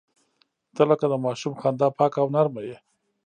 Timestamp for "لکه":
0.89-1.05